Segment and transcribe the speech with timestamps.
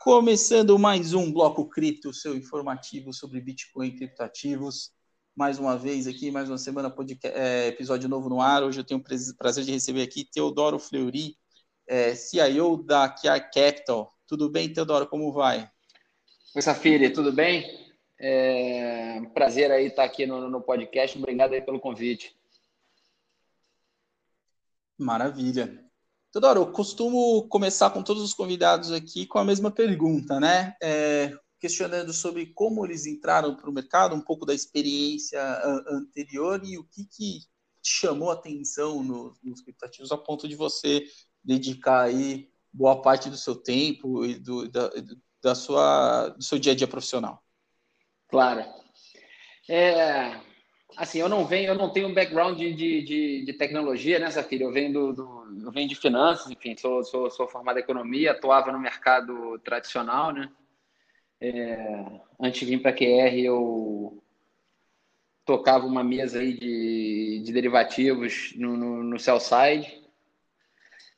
[0.00, 4.92] Começando mais um Bloco Cripto, seu informativo sobre Bitcoin e criptativos.
[5.34, 8.62] Mais uma vez aqui, mais uma semana, podcast, é, episódio novo no ar.
[8.62, 11.36] Hoje eu tenho o prazer de receber aqui Teodoro Fleury,
[11.86, 14.16] é, CIO da Kia Capital.
[14.24, 15.08] Tudo bem, Teodoro?
[15.08, 15.68] Como vai?
[16.54, 17.66] Oi, Safiri, tudo bem?
[18.20, 21.18] É prazer aí estar aqui no, no podcast.
[21.18, 22.38] Obrigado aí pelo convite.
[24.96, 25.87] Maravilha.
[26.30, 30.74] Teodoro, eu costumo começar com todos os convidados aqui com a mesma pergunta, né?
[30.82, 35.40] É, questionando sobre como eles entraram para o mercado, um pouco da experiência
[35.88, 37.40] anterior e o que, que
[37.82, 41.04] chamou atenção no, nos criptativos a ponto de você
[41.42, 44.90] dedicar aí boa parte do seu tempo e do, da,
[45.42, 47.42] da sua, do seu dia a dia profissional.
[48.28, 48.64] Claro.
[49.68, 50.40] É,
[50.96, 54.64] assim, eu não venho, eu não tenho um background de, de, de tecnologia, né, Safira?
[54.64, 58.32] Eu venho do, do, eu venho de finanças, enfim, sou, sou, sou formado em economia,
[58.32, 60.50] atuava no mercado tradicional, né?
[61.40, 62.04] É,
[62.40, 64.22] antes de vir para a QR, eu
[65.44, 70.02] tocava uma mesa aí de, de derivativos no, no, no sell side.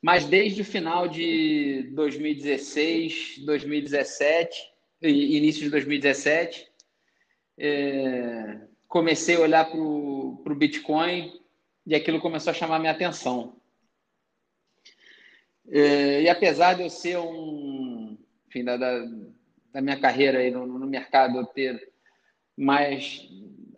[0.01, 4.57] Mas desde o final de 2016, 2017,
[5.01, 6.67] início de 2017,
[7.57, 8.61] é,
[8.91, 11.41] comecei a olhar para o Bitcoin
[11.87, 13.55] e aquilo começou a chamar minha atenção.
[15.69, 18.17] É, e apesar de eu ser um,
[18.49, 19.05] enfim, da, da,
[19.71, 21.89] da minha carreira aí no, no, mercado, eu ter
[22.57, 23.29] mais,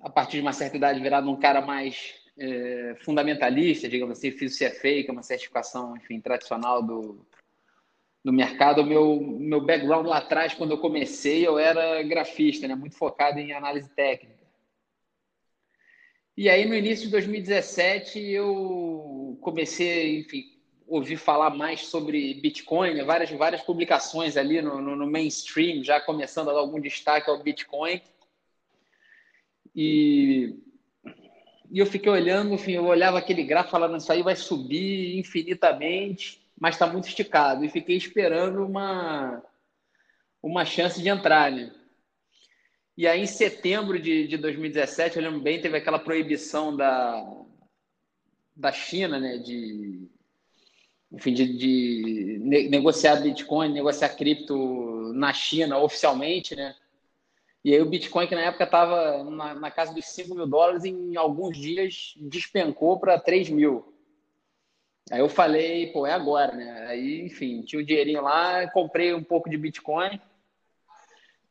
[0.02, 4.56] a partir de uma certa idade, virado um cara mais é, fundamentalista, digamos assim, fiz
[4.56, 7.24] o CFA, que é uma certificação, enfim, tradicional do,
[8.26, 8.82] do mercado.
[8.82, 13.38] O meu, meu background lá atrás, quando eu comecei, eu era grafista, né, muito focado
[13.38, 14.33] em análise técnica.
[16.36, 20.46] E aí, no início de 2017, eu comecei, enfim,
[20.88, 23.04] ouvir falar mais sobre Bitcoin, né?
[23.04, 27.44] várias, várias publicações ali no, no, no, mainstream, já começando a dar algum destaque ao
[27.44, 28.02] Bitcoin.
[29.76, 30.56] E,
[31.70, 36.44] e eu fiquei olhando, enfim, eu olhava aquele gráfico falando, isso aí vai subir infinitamente,
[36.60, 37.64] mas está muito esticado.
[37.64, 39.44] E fiquei esperando uma,
[40.42, 41.72] uma chance de entrar, né?
[42.96, 47.44] E aí, em setembro de, de 2017, eu lembro bem, teve aquela proibição da,
[48.56, 50.08] da China, né, de,
[51.12, 56.76] enfim, de, de negociar Bitcoin, negociar cripto na China oficialmente, né?
[57.64, 60.84] E aí o Bitcoin, que na época estava na, na, casa dos 5 mil dólares,
[60.84, 63.94] em alguns dias despencou para 3 mil.
[65.10, 66.88] Aí eu falei, pô, é agora, né?
[66.88, 70.20] Aí, enfim, tinha o um dinheirinho lá, comprei um pouco de Bitcoin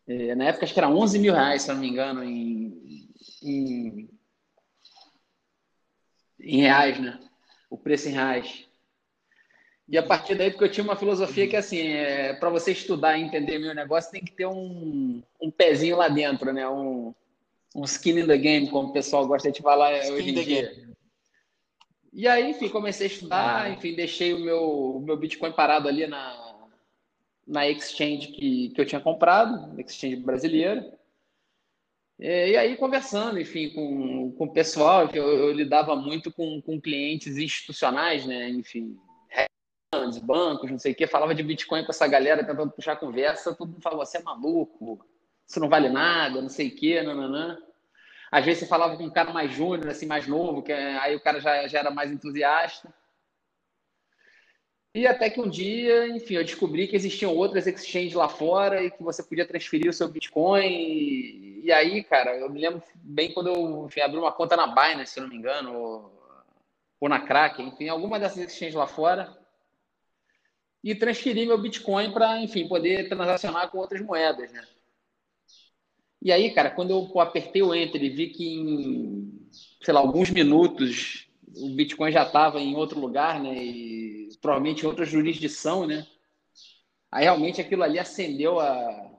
[0.06, 3.08] é, na época acho que era 11 mil reais, se não me engano, em,
[3.42, 4.08] em,
[6.40, 7.18] em reais, né?
[7.70, 8.66] O preço em reais.
[9.88, 13.18] E a partir daí, porque eu tinha uma filosofia que, assim, é, para você estudar
[13.18, 16.68] e entender meu negócio, tem que ter um, um pezinho lá dentro, né?
[16.68, 17.14] Um,
[17.74, 20.62] um skin in the game, como o pessoal gosta de falar skin hoje em dia.
[20.74, 20.92] Game.
[22.12, 26.06] E aí, enfim, comecei a estudar, enfim, deixei o meu, o meu Bitcoin parado ali
[26.06, 26.41] na,
[27.52, 30.98] na exchange que, que eu tinha comprado, exchange brasileira.
[32.18, 36.80] É, e aí, conversando, enfim, com, com o pessoal, eu, eu, lidava muito com, com
[36.80, 38.48] clientes institucionais, né?
[38.48, 38.96] Enfim,
[40.18, 43.68] bancos, não sei o quê, falava de Bitcoin com essa galera tentando puxar conversa, todo
[43.68, 45.04] mundo falava, você é maluco,
[45.46, 47.58] isso não vale nada, não sei o quê, nananã.
[48.30, 51.20] Às vezes você falava com um cara mais júnior, assim, mais novo, que aí o
[51.20, 52.92] cara já, já era mais entusiasta.
[54.94, 58.90] E até que um dia, enfim, eu descobri que existiam outras exchanges lá fora e
[58.90, 60.66] que você podia transferir o seu Bitcoin.
[60.66, 64.66] E, e aí, cara, eu me lembro bem quando eu enfim, abri uma conta na
[64.66, 66.12] Binance, se não me engano, ou,
[67.00, 69.34] ou na Kraken, enfim, alguma dessas exchanges lá fora.
[70.84, 74.62] E transferi meu Bitcoin para, enfim, poder transacionar com outras moedas, né?
[76.20, 79.48] E aí, cara, quando eu apertei o Enter e vi que em,
[79.80, 83.54] sei lá, alguns minutos o Bitcoin já estava em outro lugar, né?
[83.56, 84.01] E
[84.42, 86.04] provavelmente em outra jurisdição, né?
[87.10, 89.12] Aí realmente aquilo ali acendeu a,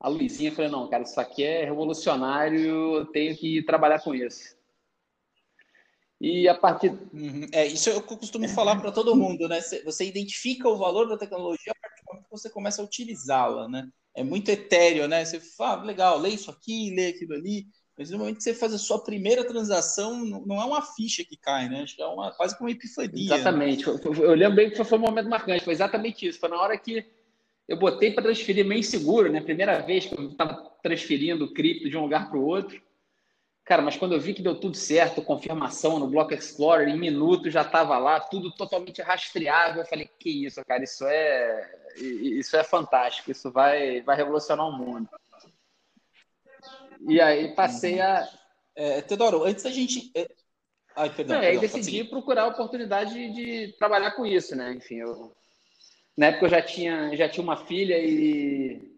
[0.00, 0.52] a luzinha.
[0.52, 4.56] Falei, não, cara, isso aqui é revolucionário, eu tenho que trabalhar com isso.
[6.20, 6.90] E a partir.
[7.12, 7.46] Uhum.
[7.52, 9.60] É, isso eu costumo falar para todo mundo, né?
[9.84, 13.68] Você identifica o valor da tecnologia a partir do momento que você começa a utilizá-la,
[13.68, 13.88] né?
[14.14, 15.24] É muito etéreo, né?
[15.24, 17.66] Você fala, ah, legal, lê isso aqui, lê aquilo ali.
[17.98, 21.36] Mas no momento que você faz a sua primeira transação, não é uma ficha que
[21.36, 21.84] cai, né?
[21.98, 23.34] É uma, quase como uma epifania.
[23.34, 23.90] Exatamente.
[23.90, 24.00] Né?
[24.04, 25.64] Eu lembro bem que foi um momento marcante.
[25.64, 26.38] Foi exatamente isso.
[26.38, 27.04] Foi na hora que
[27.66, 29.40] eu botei para transferir meio seguro, né?
[29.40, 32.80] Primeira vez que eu estava transferindo cripto de um lugar para o outro.
[33.64, 37.52] Cara, mas quando eu vi que deu tudo certo, confirmação no Block Explorer, em minutos
[37.52, 39.82] já estava lá, tudo totalmente rastreável.
[39.82, 44.72] Eu falei, que isso, cara, isso é, isso é fantástico, isso vai, vai revolucionar o
[44.72, 45.08] mundo.
[47.08, 48.28] E aí passei a.
[48.76, 50.10] É, Teodoro, antes da gente.
[50.14, 50.28] É,
[50.94, 51.36] ai, perdão.
[51.36, 54.74] Não, perdão aí decidi procurar a oportunidade de, de, trabalhar com isso, né?
[54.74, 55.34] Enfim, eu...
[56.16, 58.96] na época eu já tinha, já tinha uma filha e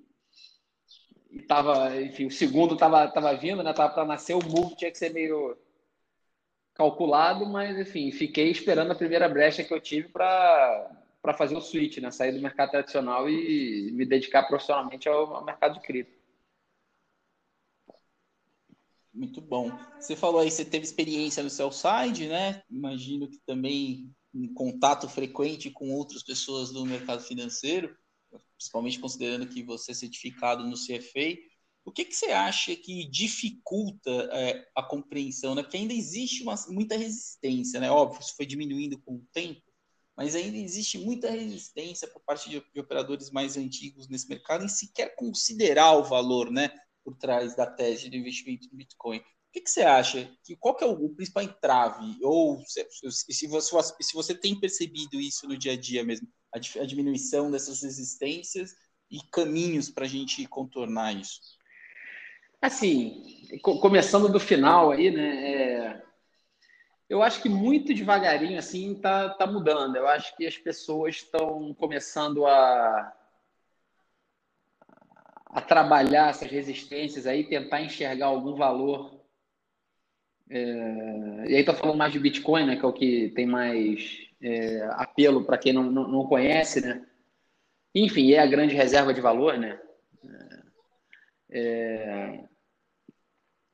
[1.30, 3.72] e tava, enfim, o segundo tava, tava vindo, né?
[3.72, 5.56] Tava para nascer, o move tinha que ser meio
[6.74, 11.60] calculado, mas enfim, fiquei esperando a primeira brecha que eu tive para para fazer o
[11.60, 12.10] switch, né?
[12.10, 16.19] Sair do mercado tradicional e me dedicar profissionalmente ao, ao mercado de cripto.
[19.20, 19.70] Muito bom.
[20.00, 22.62] Você falou aí, você teve experiência no seu side, né?
[22.70, 27.94] Imagino que também em contato frequente com outras pessoas do mercado financeiro
[28.60, 31.38] principalmente considerando que você é certificado no CFA,
[31.82, 35.54] o que, que você acha que dificulta é, a compreensão?
[35.54, 35.62] Né?
[35.62, 37.90] Porque ainda existe uma, muita resistência, né?
[37.90, 39.62] Óbvio, isso foi diminuindo com o tempo,
[40.14, 44.68] mas ainda existe muita resistência por parte de, de operadores mais antigos nesse mercado em
[44.68, 46.70] sequer considerar o valor né,
[47.10, 49.18] por trás da tese de investimento em Bitcoin.
[49.18, 50.30] O que, que você acha?
[50.44, 52.16] Que, qual que é o, o principal entrave?
[52.22, 56.28] Ou se, se, você, se você tem percebido isso no dia a dia mesmo?
[56.54, 58.74] a, a diminuição dessas resistências
[59.10, 61.40] e caminhos para a gente contornar isso?
[62.60, 65.52] Assim, começando do final aí, né?
[65.52, 66.02] É,
[67.08, 69.96] eu acho que muito devagarinho assim tá, tá mudando.
[69.96, 73.12] Eu acho que as pessoas estão começando a
[75.52, 79.20] a trabalhar essas resistências aí, tentar enxergar algum valor.
[80.48, 82.76] É, e aí tô falando mais de Bitcoin, né?
[82.76, 87.04] Que é o que tem mais é, apelo para quem não, não, não, conhece, né?
[87.94, 89.80] Enfim, é a grande reserva de valor, né?
[91.50, 92.44] É,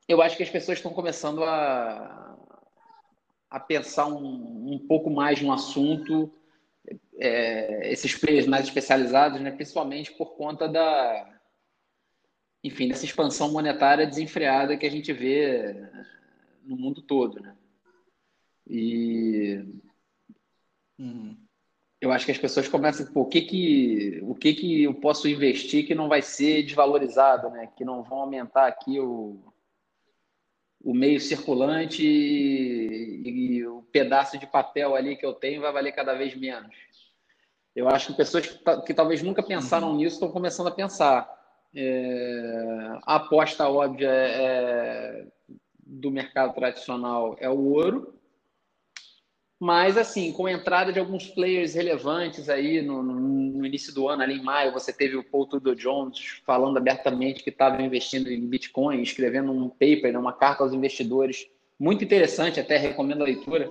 [0.09, 2.39] eu acho que as pessoas estão começando a,
[3.51, 6.33] a pensar um, um pouco mais no assunto,
[7.19, 9.51] é, esses players mais especializados, né?
[9.51, 11.36] principalmente por conta da,
[12.67, 15.75] enfim, dessa expansão monetária desenfreada que a gente vê
[16.65, 17.57] no mundo todo, né?
[18.69, 19.65] E
[20.99, 21.37] Uhum.
[22.01, 25.29] Eu acho que as pessoas começam, pô, o que que, o que que eu posso
[25.29, 27.69] investir que não vai ser desvalorizado, né?
[27.77, 29.41] Que não vão aumentar aqui o,
[30.83, 35.93] o meio circulante e, e, o pedaço de papel ali que eu tenho vai valer
[35.93, 36.75] cada vez menos.
[37.75, 39.97] Eu acho que pessoas que, que talvez nunca pensaram uhum.
[39.97, 41.36] nisso estão começando a pensar.
[41.75, 45.27] É, a aposta óbvia é, é
[45.79, 48.17] do mercado tradicional é o ouro,
[49.59, 54.07] mas, assim, com a entrada de alguns players relevantes aí no, no, no início do
[54.07, 58.31] ano, ali em maio, você teve o Paul Tudor Jones falando abertamente que estava investindo
[58.31, 61.49] em Bitcoin, escrevendo um paper, né, uma carta aos investidores,
[61.79, 63.71] muito interessante, até recomendo a leitura,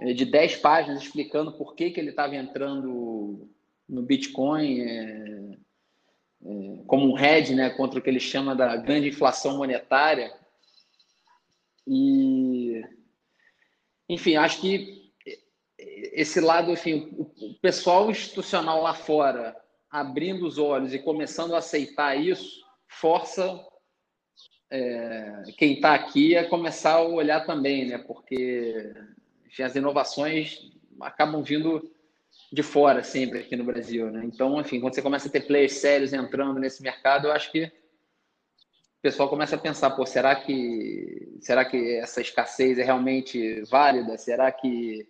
[0.00, 3.46] é, de 10 páginas explicando por que, que ele estava entrando
[3.86, 5.56] no Bitcoin é,
[6.86, 10.32] como um hedge né, contra o que ele chama da grande inflação monetária.
[11.86, 12.82] E
[14.08, 15.12] enfim, acho que
[15.78, 19.56] esse lado, enfim, o pessoal institucional lá fora
[19.90, 23.64] abrindo os olhos e começando a aceitar isso, força
[24.70, 27.98] é, quem está aqui a começar a olhar também, né?
[27.98, 28.92] Porque
[29.46, 30.58] enfim, as inovações
[31.00, 31.93] acabam vindo
[32.54, 34.22] de fora sempre aqui no Brasil, né?
[34.24, 37.70] Então, enfim, quando você começa a ter players sérios entrando nesse mercado, eu acho que
[39.04, 44.16] pessoal começa a pensar, pô, será que será que essa escassez é realmente válida?
[44.16, 45.06] Será que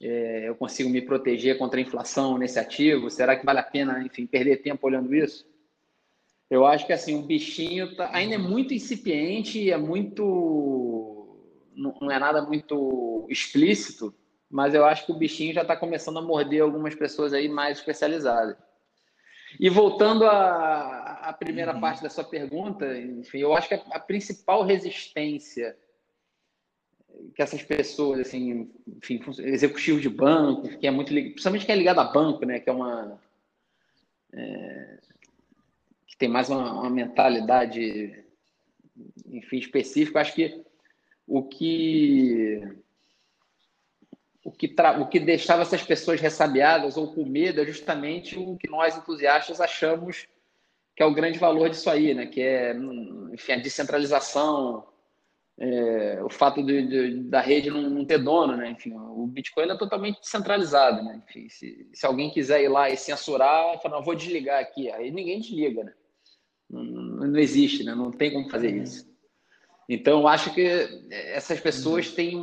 [0.00, 3.10] é, eu consigo me proteger contra a inflação nesse ativo?
[3.10, 5.44] Será que vale a pena, enfim, perder tempo olhando isso?
[6.48, 11.36] Eu acho que assim o bichinho tá, ainda é muito incipiente, é muito
[11.74, 14.14] não é nada muito explícito,
[14.56, 17.76] mas eu acho que o bichinho já está começando a morder algumas pessoas aí mais
[17.76, 18.56] especializadas.
[19.60, 21.80] E voltando à, à primeira uhum.
[21.80, 25.76] parte da sua pergunta, enfim, eu acho que a, a, principal resistência
[27.34, 31.98] que essas pessoas, assim, enfim, executivo de banco, que é muito principalmente que é ligado
[31.98, 33.20] a banco, né, que é uma
[34.32, 34.98] é,
[36.06, 38.24] que tem mais uma, uma mentalidade,
[39.26, 40.64] enfim, específica, acho que
[41.26, 42.85] o que
[44.46, 48.70] o que, o que deixava essas pessoas ressabiadas ou com medo é justamente o que
[48.70, 50.28] nós entusiastas achamos
[50.94, 52.26] que é o grande valor disso aí, né?
[52.26, 52.74] Que é,
[53.32, 54.86] enfim, a descentralização,
[55.58, 58.70] é, o fato de, de, da rede não, não, ter dono, né?
[58.70, 61.20] Enfim, o Bitcoin é totalmente descentralizado, né?
[61.28, 65.10] Enfim, se, se alguém quiser ir lá e censurar, fala, não, vou desligar aqui, aí
[65.10, 65.92] ninguém desliga, né?
[66.70, 67.94] Não, não, existe, né?
[67.94, 69.06] Não tem como fazer isso.
[69.88, 70.66] Então, eu acho que
[71.10, 72.36] essas pessoas têm,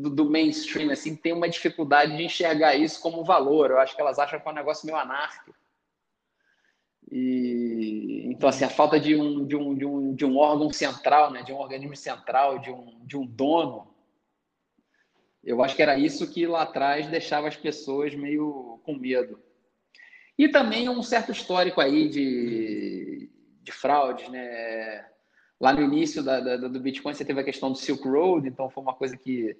[0.00, 3.70] do, do mainstream, assim, têm uma dificuldade de enxergar isso como valor.
[3.70, 5.54] Eu acho que elas acham que é um negócio meio anárquico.
[7.10, 11.30] E, então, assim, a falta de um, de um, de um, de um órgão central,
[11.32, 13.90] né, de um organismo central, de um, de um dono,
[15.42, 19.42] eu acho que era isso que lá atrás deixava as pessoas meio com medo.
[20.38, 23.30] E também um certo histórico aí de,
[23.62, 25.06] de fraudes, né?
[25.60, 28.70] Lá no início da, da, do Bitcoin você teve a questão do Silk Road, então
[28.70, 29.54] foi uma coisa que,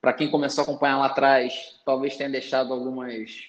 [0.00, 3.48] para quem começou a acompanhar lá atrás, talvez tenha deixado algumas.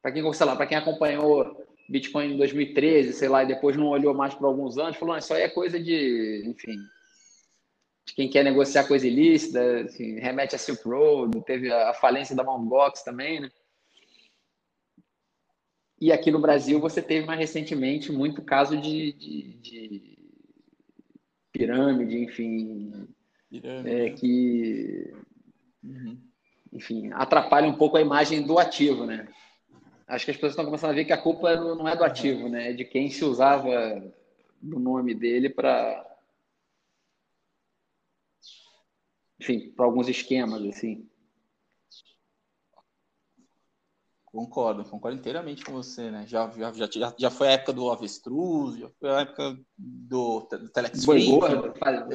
[0.00, 3.88] Para quem, sei lá, para quem acompanhou Bitcoin em 2013, sei lá, e depois não
[3.88, 6.76] olhou mais por alguns anos, falou: isso aí é coisa de, enfim,
[8.06, 12.44] de quem quer negociar coisa ilícita, assim, remete a Silk Road, teve a falência da
[12.44, 13.04] Mt.
[13.04, 13.50] Também, né?
[16.00, 20.13] E aqui no Brasil você teve mais recentemente muito caso de, de, de
[21.54, 23.06] pirâmide, enfim,
[23.48, 23.88] pirâmide.
[23.88, 25.14] É, que
[25.84, 26.18] uhum.
[26.72, 29.28] enfim, atrapalha um pouco a imagem do ativo, né?
[30.06, 32.48] Acho que as pessoas estão começando a ver que a culpa não é do ativo,
[32.48, 32.70] né?
[32.70, 34.04] É de quem se usava
[34.60, 36.10] do nome dele para
[39.40, 41.08] enfim, para alguns esquemas assim.
[44.34, 46.24] Concordo, concordo inteiramente com você, né?
[46.26, 50.68] Já, já, já, já foi a época do avestruz, já foi a época do, do
[50.70, 51.04] Telex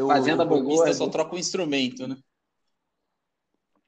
[0.05, 0.93] fazenda boi gordo.
[0.93, 2.17] só troca o instrumento, né?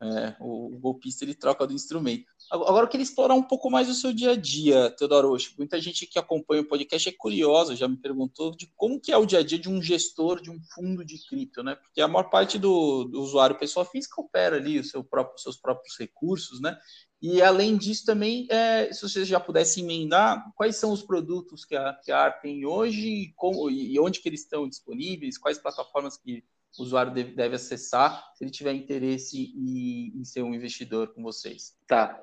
[0.03, 2.25] É, o, o, golpista ele troca do instrumento.
[2.51, 6.07] Agora eu queria explorar um pouco mais o seu dia a dia, Teodoro Muita gente
[6.07, 9.39] que acompanha o podcast é curiosa, já me perguntou de como que é o dia
[9.39, 11.75] a dia de um gestor de um fundo de cripto, né?
[11.75, 15.55] Porque a maior parte do, do usuário pessoa física opera ali os seu próprio, seus
[15.55, 16.75] próprios recursos, né?
[17.21, 21.75] E além disso também, é, se você já pudesse emendar, quais são os produtos que
[21.75, 25.59] a, que a AR tem hoje e, como, e onde que eles estão disponíveis, quais
[25.59, 26.43] plataformas que
[26.77, 31.21] o usuário deve, deve acessar se ele tiver interesse em, em, ser um investidor com
[31.21, 31.77] vocês?
[31.87, 32.21] Tá.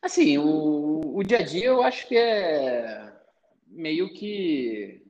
[0.00, 3.12] Assim, o, o dia a dia eu acho que é
[3.66, 5.02] meio que,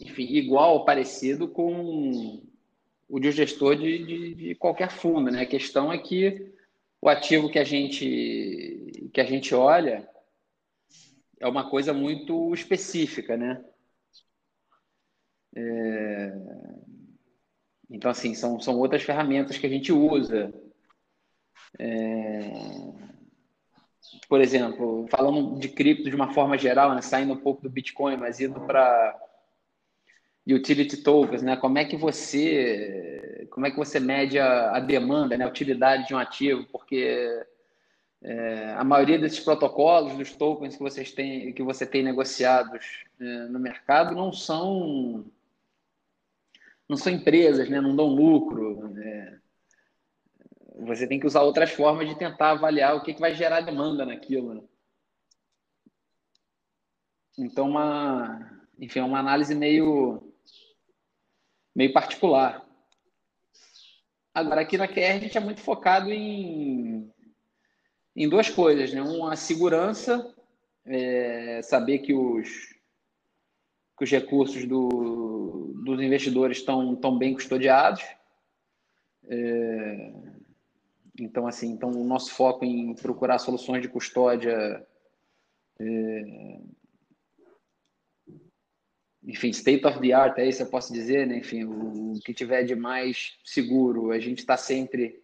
[0.00, 2.42] enfim, igual, parecido com
[3.08, 5.42] o de gestor de, de, de, qualquer fundo, né?
[5.42, 6.50] A questão é que
[7.00, 10.08] o ativo que a gente que a gente olha
[11.38, 13.62] é uma coisa muito específica, né?
[15.54, 16.32] É...
[17.90, 20.52] Então, assim, são, são outras ferramentas que a gente usa.
[21.78, 22.52] É...
[24.28, 27.02] Por exemplo, falando de cripto de uma forma geral, né?
[27.02, 29.18] saindo um pouco do Bitcoin, mas indo para
[30.46, 31.56] utility tokens, né?
[31.56, 35.44] Como é que você como é que você mede a, a demanda, né?
[35.44, 36.66] a utilidade de um ativo?
[36.72, 37.44] Porque
[38.22, 43.24] é, a maioria desses protocolos, dos tokens que vocês têm, que você tem negociados é,
[43.48, 45.24] no mercado, não são
[46.92, 47.80] não são empresas, né?
[47.80, 48.88] não dão lucro.
[48.88, 49.40] Né?
[50.80, 54.04] Você tem que usar outras formas de tentar avaliar o que, que vai gerar demanda
[54.04, 54.54] naquilo.
[54.54, 54.62] Né?
[57.38, 60.34] Então, uma, enfim, é uma análise meio,
[61.74, 62.62] meio particular.
[64.34, 67.10] Agora, aqui na QR, a gente é muito focado em,
[68.14, 68.92] em duas coisas.
[68.92, 69.00] Né?
[69.00, 70.30] Uma, a segurança,
[70.84, 72.48] é, saber que os,
[73.96, 78.02] que os recursos do, dos investidores estão, estão bem custodiados.
[79.24, 80.12] É,
[81.20, 84.86] então, assim, então o nosso foco em procurar soluções de custódia,
[85.78, 86.58] é,
[89.24, 91.38] enfim, state of the art, é isso eu posso dizer, né?
[91.38, 95.22] Enfim, o, o que tiver de mais seguro, a gente está sempre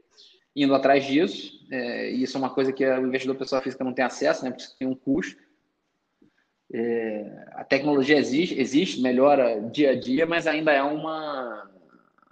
[0.55, 1.67] indo atrás disso.
[1.71, 4.51] É, e isso é uma coisa que o investidor pessoa física não tem acesso, né?
[4.51, 5.41] Porque tem um custo.
[6.73, 11.71] É, a tecnologia existe, existe, melhora dia a dia, mas ainda é uma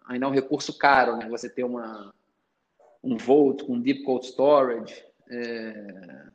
[0.07, 1.29] ainda é um recurso caro, né?
[1.29, 2.15] Você ter uma
[3.03, 4.95] um Volt com Deep Cold Storage,
[5.31, 6.27] é,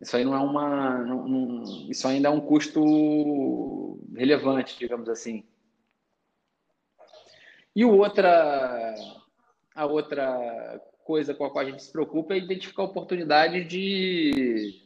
[0.00, 5.44] isso aí não é uma, não, não, isso ainda é um custo relevante, digamos assim.
[7.74, 8.94] E outra,
[9.74, 14.83] a outra coisa com a qual a gente se preocupa é identificar oportunidades de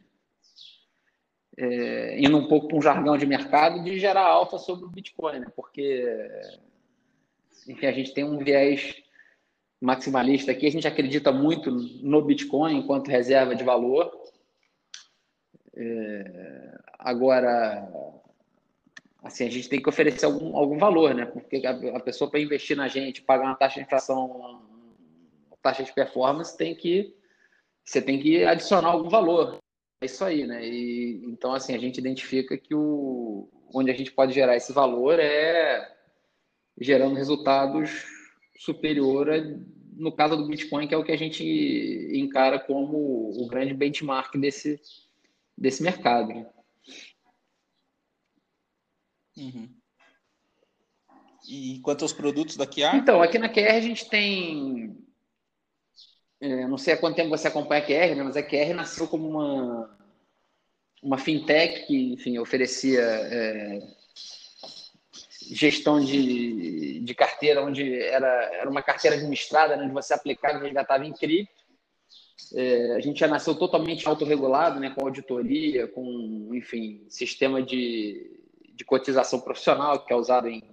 [1.61, 5.39] é, indo um pouco para um jargão de mercado, de gerar alta sobre o Bitcoin,
[5.39, 5.47] né?
[5.53, 6.05] porque
[7.67, 8.95] enfim, a gente tem um viés
[9.81, 14.09] maximalista aqui, a gente acredita muito no Bitcoin enquanto reserva de valor.
[15.75, 17.87] É, agora,
[19.23, 21.25] assim, a gente tem que oferecer algum, algum valor, né?
[21.25, 24.61] Porque a, a pessoa para investir na gente, pagar uma taxa de inflação,
[25.61, 27.13] taxa de performance, tem que
[27.83, 29.57] você tem que adicionar algum valor.
[30.01, 30.65] É isso aí, né?
[30.65, 35.19] E, então, assim, a gente identifica que o, onde a gente pode gerar esse valor
[35.19, 35.95] é
[36.79, 38.05] gerando resultados
[38.57, 39.37] superior a,
[39.95, 41.43] no caso do Bitcoin, que é o que a gente
[42.13, 42.97] encara como
[43.37, 44.79] o grande benchmark desse,
[45.57, 46.29] desse mercado.
[46.29, 46.49] Né?
[49.37, 49.69] Uhum.
[51.49, 52.95] E quanto aos produtos da QR?
[52.95, 55.08] Então, aqui na QR a gente tem
[56.41, 59.07] é, não sei há quanto tempo você acompanha a QR, né, mas a QR nasceu
[59.07, 59.97] como uma,
[61.03, 63.79] uma fintech que, enfim, oferecia é,
[65.51, 70.63] gestão de, de carteira, onde era, era uma carteira administrada, né, onde você aplicava e
[70.63, 71.59] resgatava em cripto.
[72.55, 78.39] É, a gente já nasceu totalmente autorregulado, né, com auditoria, com, enfim, sistema de,
[78.73, 80.63] de cotização profissional, que é usado em,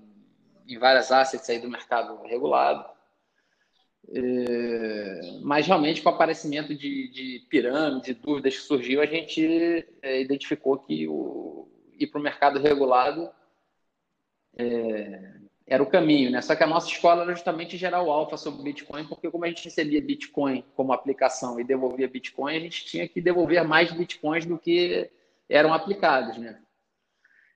[0.67, 2.96] em várias assets aí do mercado regulado.
[4.09, 9.87] É, mas realmente, com o aparecimento de, de pirâmides e dúvidas que surgiu, a gente
[10.01, 13.31] é, identificou que o, ir para o mercado regulado
[14.57, 15.33] é,
[15.67, 16.31] era o caminho.
[16.31, 16.41] Né?
[16.41, 19.49] Só que a nossa escola era justamente gerar o alfa sobre Bitcoin, porque como a
[19.49, 24.47] gente recebia Bitcoin como aplicação e devolvia Bitcoin, a gente tinha que devolver mais Bitcoins
[24.47, 25.11] do que
[25.49, 26.39] eram aplicados.
[26.39, 26.61] Né?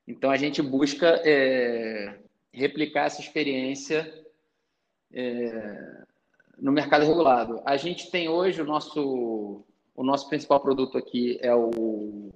[0.07, 2.19] Então, a gente busca é,
[2.53, 4.13] replicar essa experiência
[5.13, 6.05] é,
[6.61, 7.61] no mercado regulado.
[7.65, 9.65] A gente tem hoje o nosso,
[9.95, 11.71] o nosso principal produto aqui é o,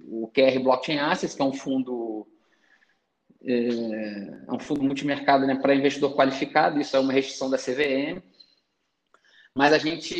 [0.07, 2.27] o QR Blockchain Assets, que é um fundo
[3.43, 3.67] é,
[4.47, 8.21] é um fundo multimercado né, para investidor qualificado, isso é uma restrição da CVM.
[9.53, 10.15] Mas a gente,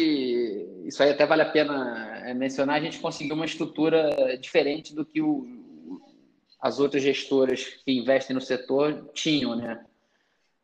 [0.85, 5.05] isso aí até vale a pena é, mencionar, a gente conseguiu uma estrutura diferente do
[5.05, 5.99] que o,
[6.61, 9.83] as outras gestoras que investem no setor tinham, né?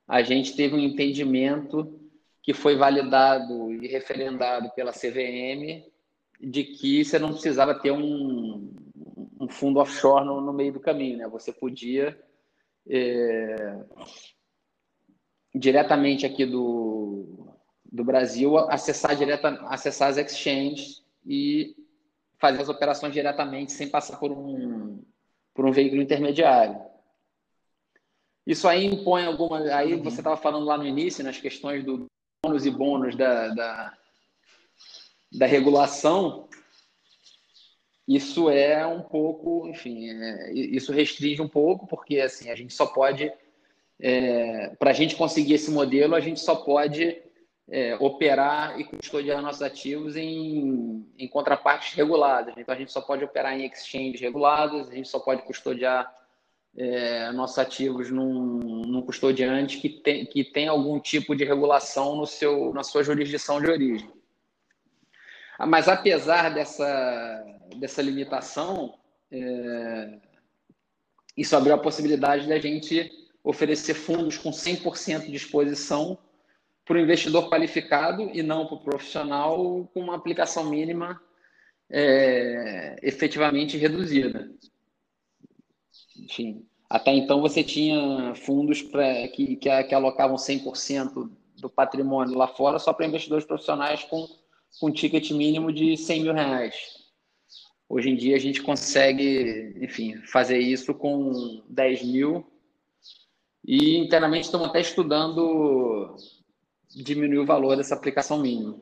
[0.07, 2.00] A gente teve um entendimento
[2.41, 5.83] que foi validado e referendado pela CVM
[6.39, 8.73] de que você não precisava ter um,
[9.39, 11.27] um fundo offshore no, no, meio do caminho, né?
[11.27, 12.19] Você podia
[12.89, 13.77] é,
[15.53, 17.55] diretamente aqui do,
[17.91, 21.75] do Brasil acessar direta, acessar as exchanges e
[22.39, 24.99] fazer as operações diretamente sem passar por um
[25.53, 26.79] por um veículo intermediário.
[28.45, 29.59] Isso aí impõe alguma.
[29.75, 30.03] Aí uhum.
[30.03, 32.07] você estava falando lá no início, nas questões do
[32.43, 33.93] ônus e bônus da, da,
[35.31, 36.49] da regulação,
[38.07, 42.87] isso é um pouco, enfim, é, isso restringe um pouco, porque assim, a gente só
[42.87, 43.31] pode,
[43.99, 47.21] é, para a gente conseguir esse modelo, a gente só pode
[47.69, 52.55] é, operar e custodiar nossos ativos em, em contrapartes reguladas.
[52.57, 56.11] Então, a gente só pode operar em exchanges regulados, a gente só pode custodiar
[56.77, 62.25] é, nossos ativos num, num custodiante que tem, que tem algum tipo de regulação no
[62.25, 64.09] seu, na sua jurisdição de origem.
[65.57, 67.45] Ah, mas apesar dessa,
[67.77, 68.97] dessa limitação,
[69.31, 70.19] é,
[71.35, 73.11] isso abriu a possibilidade da gente
[73.43, 76.17] oferecer fundos com 100% de exposição
[76.85, 81.21] para o investidor qualificado e não para o profissional com uma aplicação mínima
[81.89, 84.49] é, efetivamente reduzida
[86.17, 92.47] enfim, até então você tinha fundos pra, que, que, que alocavam 100% do patrimônio lá
[92.47, 94.27] fora só para investidores profissionais com,
[94.79, 96.75] com ticket mínimo de 100 mil reais.
[97.87, 102.45] Hoje em dia a gente consegue, enfim, fazer isso com 10 mil
[103.65, 106.15] e internamente estamos até estudando
[106.89, 108.79] diminuir o valor dessa aplicação mínima.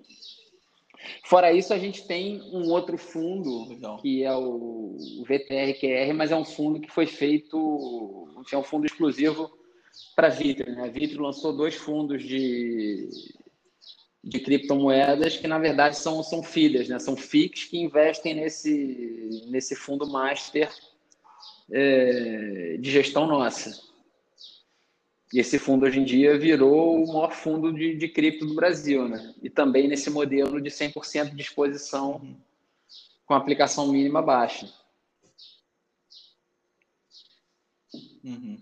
[1.25, 3.97] Fora isso, a gente tem um outro fundo, Legal.
[3.97, 9.49] que é o VTRQR, mas é um fundo que foi feito, é um fundo exclusivo
[10.15, 10.71] para a Vitro.
[10.71, 10.83] Né?
[10.83, 13.09] A Vitro lançou dois fundos de,
[14.23, 16.99] de criptomoedas que, na verdade, são, são filhas, né?
[16.99, 20.69] são FICs que investem nesse, nesse fundo master
[21.71, 23.88] é, de gestão nossa.
[25.33, 29.07] E esse fundo hoje em dia virou o maior fundo de, de cripto do Brasil,
[29.07, 29.35] né?
[29.43, 32.37] E também nesse modelo de 100% de exposição
[33.25, 34.73] com aplicação mínima baixa.
[38.23, 38.59] Uhum.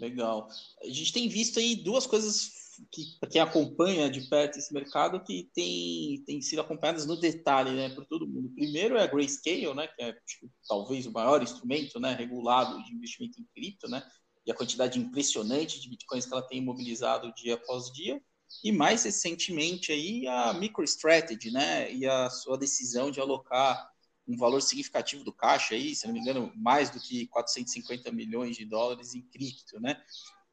[0.00, 0.48] Legal.
[0.82, 5.50] A gente tem visto aí duas coisas que, quem acompanha de perto esse mercado, que
[5.54, 8.50] tem, tem sido acompanhadas no detalhe, né, por todo mundo.
[8.54, 12.94] Primeiro é a Grayscale, né, que é tipo, talvez o maior instrumento, né, regulado de
[12.94, 14.04] investimento em cripto, né,
[14.46, 18.20] e a quantidade impressionante de bitcoins que ela tem imobilizado dia após dia.
[18.62, 21.92] E mais recentemente aí a MicroStrategy, né?
[21.92, 23.90] E a sua decisão de alocar
[24.26, 28.56] um valor significativo do caixa aí, se não me engano, mais do que 450 milhões
[28.56, 30.02] de dólares em cripto, né?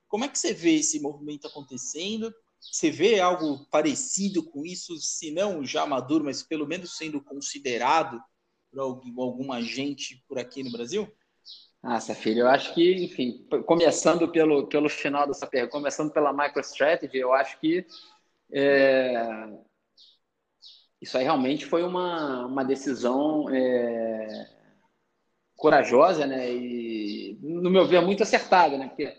[0.07, 2.33] Como é que você vê esse movimento acontecendo?
[2.59, 8.21] Você vê algo parecido com isso, se não já maduro, mas pelo menos sendo considerado
[8.69, 11.11] por algum agente por aqui no Brasil?
[11.83, 17.17] Ah, filho, eu acho que, enfim, começando pelo, pelo final dessa pergunta, começando pela MicroStrategy,
[17.17, 17.85] eu acho que
[18.53, 19.49] é,
[21.01, 24.47] isso aí realmente foi uma, uma decisão é,
[25.55, 26.53] corajosa, né?
[26.53, 28.87] E, no meu ver, muito acertada, né?
[28.87, 29.11] Porque,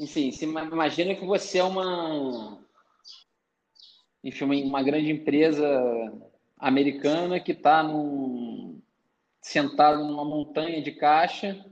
[0.00, 2.60] enfim, se imagina que você é uma,
[4.24, 5.64] enfim, uma, uma grande empresa
[6.58, 8.69] americana que está num
[9.40, 11.64] sentado numa montanha de caixa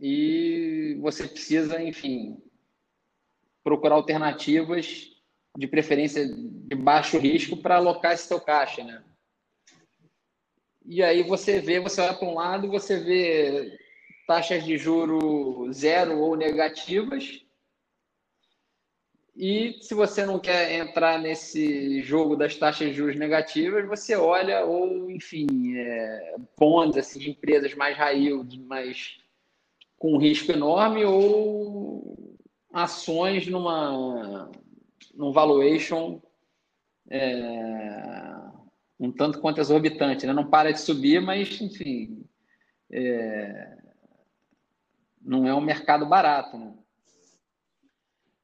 [0.00, 2.40] e você precisa, enfim,
[3.64, 5.10] procurar alternativas
[5.56, 9.04] de preferência de baixo risco para alocar esse seu caixa, né?
[10.84, 13.78] E aí você vê, você olha para um lado, você vê
[14.26, 17.44] taxas de juro zero ou negativas
[19.38, 24.64] e se você não quer entrar nesse jogo das taxas de juros negativas, você olha,
[24.64, 28.30] ou, enfim, é, bonds assim, empresas mais high
[28.66, 29.20] mas
[29.96, 32.36] com risco enorme, ou
[32.72, 34.50] ações numa
[35.14, 36.20] num valuation
[37.08, 38.48] é,
[38.98, 40.26] um tanto quanto exorbitante.
[40.26, 40.32] Né?
[40.32, 42.24] Não para de subir, mas, enfim,
[42.90, 43.78] é,
[45.22, 46.58] não é um mercado barato.
[46.58, 46.74] Né?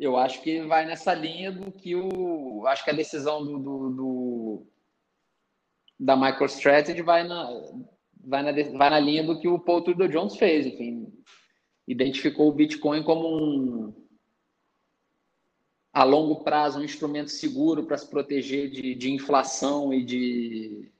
[0.04, 2.66] Eu acho que vai nessa linha do que o.
[2.66, 4.66] Acho que a decisão do, do, do
[5.98, 7.48] da MicroStrategy vai na,
[8.24, 10.66] vai, na, vai na linha do que o Paul Tudor Jones fez.
[10.66, 11.12] Enfim,
[11.86, 14.04] identificou o Bitcoin como um.
[15.92, 20.92] A longo prazo, um instrumento seguro para se proteger de, de inflação e de,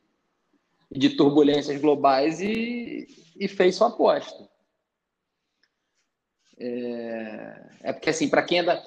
[0.89, 4.49] de turbulências globais e, e fez sua aposta.
[6.59, 8.83] É, é porque, assim, para quem ainda.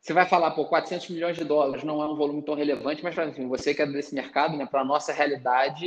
[0.00, 3.16] Você vai falar, pô, 400 milhões de dólares não é um volume tão relevante, mas,
[3.18, 5.84] enfim, você que é desse mercado, né, para a nossa realidade,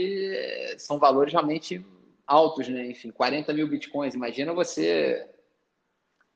[0.77, 1.85] são valores realmente
[2.27, 2.87] altos, né?
[2.91, 4.13] Enfim, 40 mil bitcoins.
[4.13, 5.27] Imagina você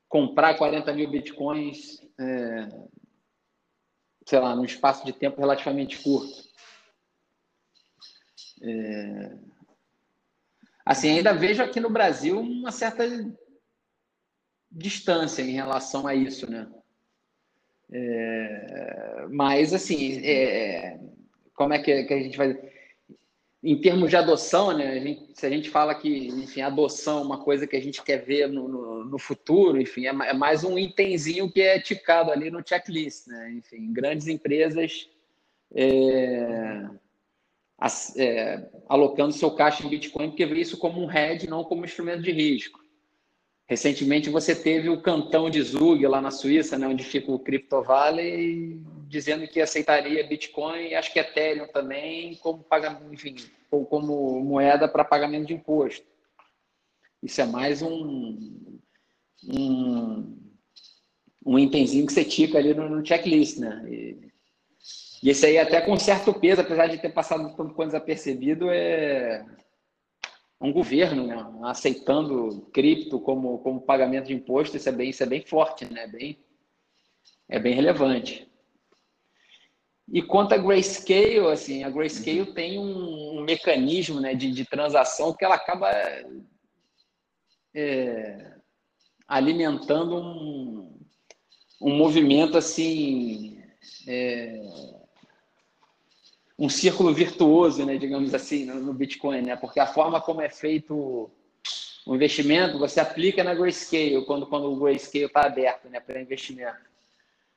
[0.08, 2.68] comprar 40 mil bitcoins, é,
[4.26, 6.44] sei lá, num espaço de tempo relativamente curto.
[8.62, 9.38] É,
[10.86, 13.04] assim, ainda vejo aqui no Brasil uma certa
[14.74, 16.66] distância em relação a isso, né?
[17.92, 20.98] É, mas, assim, é,
[21.54, 22.58] como é que, que, a gente vai...
[23.62, 24.90] Em termos de adoção, né?
[24.90, 28.02] A gente, se a gente fala que, enfim, adoção é uma coisa que a gente
[28.02, 32.30] quer ver no, no, no futuro, enfim, é, é, mais um itemzinho que é ticado
[32.30, 33.52] ali no checklist, né?
[33.52, 35.08] Enfim, grandes empresas...
[35.76, 36.88] É,
[38.16, 42.22] é, alocando seu caixa em Bitcoin, porque vê isso como um hedge, não como instrumento
[42.22, 42.83] de risco.
[43.66, 47.82] Recentemente você teve o cantão de Zug lá na Suíça, né, onde fica o Crypto
[47.82, 53.36] Valley, dizendo que aceitaria Bitcoin e acho que Ethereum também como pagamento, enfim,
[53.70, 56.06] como moeda para pagamento de imposto.
[57.22, 58.74] Isso é mais um
[59.48, 60.36] um,
[61.44, 63.82] um itemzinho que você tica ali no, no checklist, né?
[63.88, 64.30] E,
[65.22, 69.44] e esse aí até com certo peso, apesar de ter passado tanto quanto desapercebido, é
[70.64, 75.26] um governo né, aceitando cripto como, como pagamento de imposto, isso é bem, isso é
[75.26, 76.06] bem forte, né?
[76.06, 76.38] bem,
[77.48, 78.50] é bem relevante.
[80.10, 82.54] E quanto a Grayscale, assim, a Grayscale uhum.
[82.54, 85.90] tem um, um, mecanismo né, de, de transação que ela acaba
[87.74, 88.54] é,
[89.26, 91.00] alimentando um,
[91.80, 93.62] um movimento assim
[94.06, 94.60] é,
[96.58, 99.56] um círculo virtuoso, né, digamos assim, no, Bitcoin, né?
[99.56, 101.30] Porque a forma como é feito
[102.06, 106.94] o investimento, você aplica na Grayscale, quando, quando o Grayscale está aberto né, para investimento.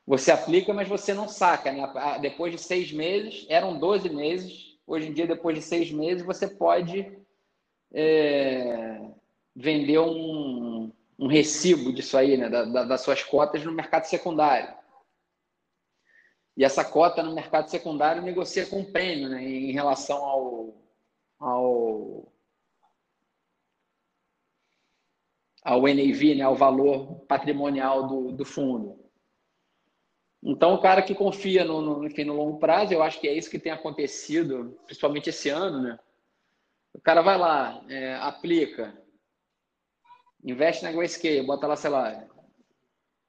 [0.05, 1.71] Você aplica, mas você não saca.
[1.71, 1.85] Né?
[2.21, 6.47] Depois de seis meses, eram 12 meses, hoje em dia, depois de seis meses, você
[6.47, 7.11] pode
[7.93, 9.01] é,
[9.53, 14.73] vender um, um recibo disso aí, né, da, da, das suas cotas no mercado secundário.
[16.57, 20.75] E essa cota no mercado secundário negocia com prêmio né, em relação ao,
[21.39, 22.33] ao,
[25.63, 29.07] ao NAV, né, ao valor patrimonial do, do fundo.
[30.41, 33.33] Então, o cara que confia no, no, enfim, no longo prazo, eu acho que é
[33.33, 35.99] isso que tem acontecido, principalmente esse ano, né?
[36.91, 38.99] O cara vai lá, é, aplica,
[40.43, 42.27] investe na Grayscale, bota lá, sei lá,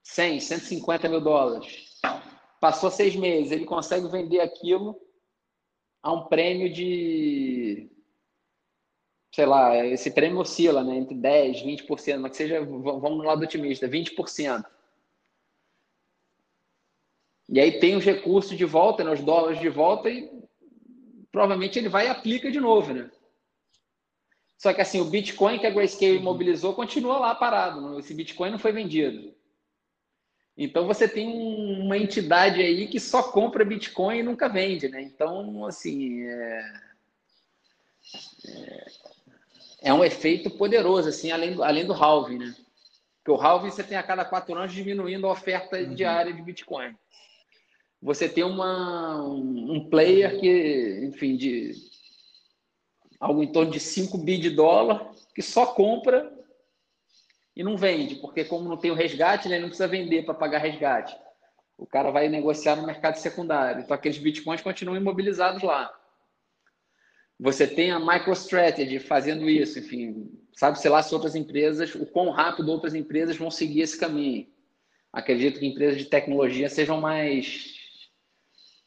[0.02, 2.00] 100, 150 mil dólares
[2.60, 5.00] Passou seis meses, ele consegue vender aquilo
[6.02, 7.90] a um prêmio de.
[9.34, 13.42] Sei lá, esse prêmio oscila né, entre 10%, 20%, mas que seja, vamos no lado
[13.42, 14.64] otimista, 20%.
[17.50, 20.30] E aí tem os recursos de volta, né, os dólares de volta, e
[21.30, 23.10] provavelmente ele vai e aplica de novo, né?
[24.58, 26.22] Só que assim, o Bitcoin que a Grayscale uhum.
[26.22, 27.98] imobilizou continua lá parado.
[27.98, 29.32] Esse Bitcoin não foi vendido.
[30.60, 31.28] Então você tem
[31.80, 35.00] uma entidade aí que só compra Bitcoin e nunca vende, né?
[35.00, 36.72] Então, assim, é,
[38.48, 38.86] é,
[39.82, 42.56] é um efeito poderoso, assim, além do, além do halving, né?
[43.18, 45.94] Porque o halving você tem a cada quatro anos diminuindo a oferta uhum.
[45.94, 46.92] diária de Bitcoin.
[48.02, 51.72] Você tem uma, um player que, enfim, de
[53.20, 56.36] algo em torno de 5 bi de dólar, que só compra
[57.58, 60.32] e não vende, porque como não tem o resgate, né, ele não precisa vender para
[60.32, 61.16] pagar resgate.
[61.76, 63.82] O cara vai negociar no mercado secundário.
[63.82, 65.92] Então aqueles bitcoins continuam imobilizados lá.
[67.40, 72.70] Você tem a MicroStrategy fazendo isso, enfim, sabe-se lá se outras empresas, o quão rápido
[72.70, 74.46] outras empresas vão seguir esse caminho.
[75.12, 77.74] Acredito que empresas de tecnologia sejam mais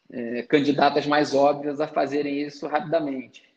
[0.10, 3.51] é, candidatas mais óbvias a fazerem isso rapidamente.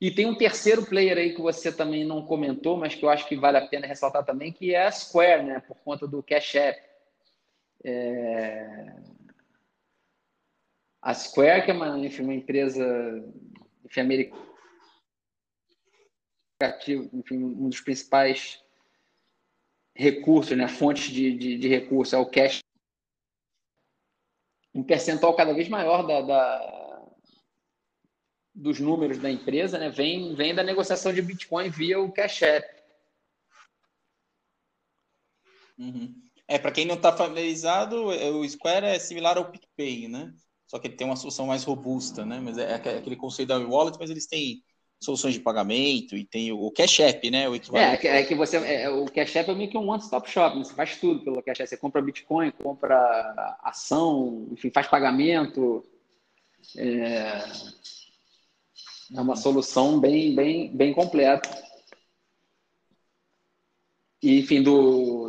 [0.00, 3.26] E tem um terceiro player aí que você também não comentou, mas que eu acho
[3.26, 5.60] que vale a pena ressaltar também, que é a Square, né?
[5.60, 6.80] Por conta do Cash App.
[7.84, 8.94] É...
[11.02, 12.84] A Square, que é uma, enfim, uma empresa
[13.84, 14.48] enfim, americana,
[17.12, 18.62] enfim, um dos principais
[19.94, 20.68] recursos, né?
[20.68, 22.60] fontes de, de, de recursos, é o cash.
[24.72, 26.87] Um percentual cada vez maior da, da
[28.58, 32.68] dos números da empresa, né, vem, vem da negociação de Bitcoin via o Cash App.
[35.78, 36.12] Uhum.
[36.48, 40.34] É, para quem não está familiarizado, é, o Square é similar ao PicPay, né?
[40.66, 42.40] Só que ele tem uma solução mais robusta, né?
[42.42, 44.62] Mas é, é aquele conceito da wallet, mas eles têm
[45.00, 47.48] soluções de pagamento e tem o Cash App, né?
[47.48, 48.08] O equivalente.
[48.08, 50.64] É, é que você, é, o Cash App é meio que um one-stop shop, né?
[50.64, 51.68] você faz tudo pelo Cash App.
[51.68, 55.84] Você compra Bitcoin, compra ação, enfim, faz pagamento.
[56.76, 57.44] É
[59.14, 61.48] é uma solução bem, bem, bem completa.
[64.22, 65.28] E, enfim, do.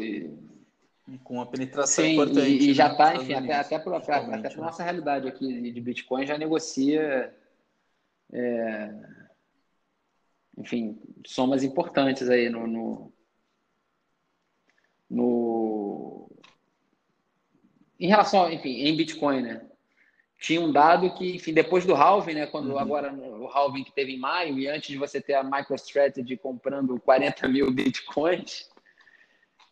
[1.23, 2.49] Com uma penetração Sim, importante.
[2.49, 3.23] E, e já está, né?
[3.23, 4.49] enfim, até, até para a né?
[4.57, 7.35] nossa realidade aqui de Bitcoin já negocia.
[8.31, 8.93] É,
[10.57, 13.13] enfim, somas importantes aí no, no,
[15.09, 16.31] no,
[17.99, 19.68] em relação, enfim, em Bitcoin, né?
[20.39, 22.79] Tinha um dado que, enfim, depois do halving, né, quando uhum.
[22.79, 26.99] agora o halving que teve em maio e antes de você ter a MicroStrategy comprando
[26.99, 28.69] 40 mil bitcoins,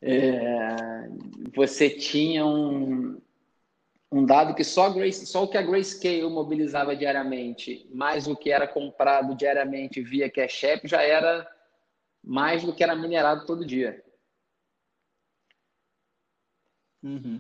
[0.02, 0.76] é,
[1.56, 3.20] você tinha um,
[4.12, 8.52] um dado que só, Grace, só o que a Grayscale mobilizava diariamente, mais o que
[8.52, 11.50] era comprado diariamente via Cash App, já era
[12.22, 14.04] mais do que era minerado todo dia.
[17.02, 17.40] Uhum.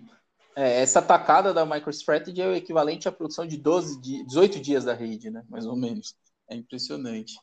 [0.57, 4.95] É, essa tacada da MicroStrategy é o equivalente à produção de 12, 18 dias da
[4.95, 5.45] rede, né?
[5.47, 6.15] Mais ou menos.
[6.49, 7.35] É impressionante.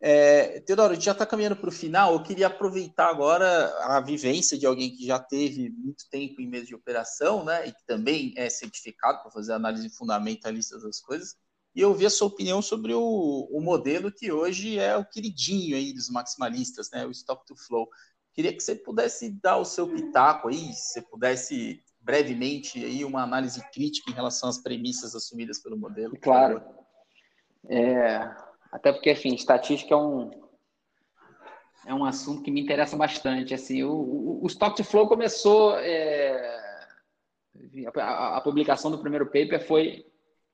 [0.00, 2.12] É, Teodoro, a gente já está caminhando para o final.
[2.12, 6.66] Eu queria aproveitar agora a vivência de alguém que já teve muito tempo em mesa
[6.66, 7.66] de operação, né?
[7.66, 11.34] E que também é certificado para fazer análise fundamentalista das coisas.
[11.74, 15.92] E ouvir a sua opinião sobre o, o modelo que hoje é o queridinho aí
[15.92, 17.04] dos maximalistas, né?
[17.04, 17.88] O Stock to Flow.
[18.32, 23.22] Queria que você pudesse dar o seu pitaco aí, se você pudesse brevemente aí uma
[23.22, 26.16] análise crítica em relação às premissas assumidas pelo modelo?
[26.20, 26.62] Claro.
[27.68, 28.18] É,
[28.70, 30.30] até porque, enfim, estatística é um,
[31.86, 33.54] é um assunto que me interessa bastante.
[33.54, 35.78] Assim, o, o, o Stock to Flow começou.
[35.78, 36.60] É,
[37.96, 40.06] a, a, publicação do primeiro paper foi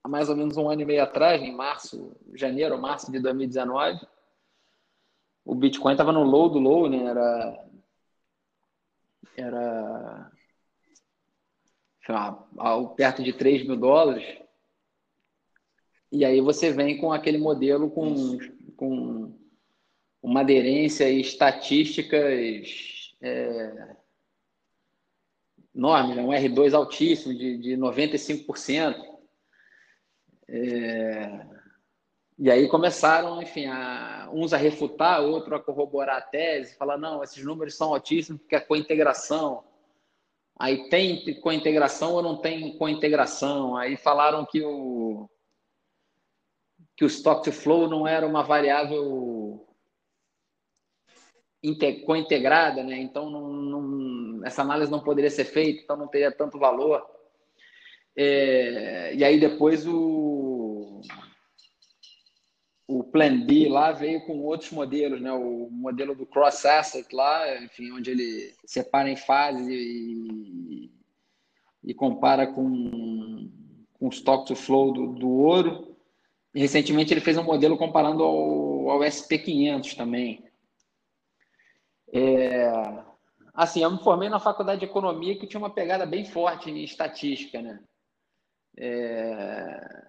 [0.05, 3.19] há mais ou menos um ano e meio atrás, em março, janeiro ou março de
[3.21, 4.01] 2019.
[5.45, 7.05] O Bitcoin estava no low do low, né?
[7.05, 7.65] Era,
[9.37, 10.33] era
[12.15, 12.33] lá,
[12.97, 14.25] perto de 3 mil dólares.
[16.11, 18.39] E aí você vem com aquele modelo com,
[18.77, 19.39] com
[20.23, 23.97] uma aderência e estatísticas é,
[25.75, 26.23] enormes, né?
[26.23, 29.19] um R2 altíssimo de, de 95%.
[30.49, 31.47] É,
[32.39, 37.23] e aí começaram, enfim, a, uns a refutar, outros a corroborar a tese, falar, não,
[37.23, 39.65] esses números são altíssimos porque é com integração.
[40.59, 43.77] Aí tem com integração ou não tem com integração?
[43.77, 45.29] Aí falaram que o
[46.97, 49.65] que o stock to flow não era uma variável
[52.05, 52.99] co-integrada, né?
[52.99, 57.09] Então não, não, essa análise não poderia ser feita, então não teria tanto valor.
[58.17, 60.48] É, e aí depois o
[62.89, 65.31] o Plan B lá veio com outros modelos, né?
[65.31, 70.91] O modelo do Cross Asset lá, enfim, onde ele separa em fases e,
[71.85, 73.51] e compara com,
[73.93, 75.95] com o stock to flow do, do ouro.
[76.55, 80.43] recentemente ele fez um modelo comparando ao, ao SP500 também.
[82.11, 82.73] É,
[83.53, 86.83] assim, eu me formei na faculdade de economia que tinha uma pegada bem forte em
[86.83, 87.81] estatística, né?
[88.79, 90.09] É,